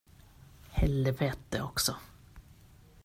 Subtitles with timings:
[0.69, 1.95] Helvete också!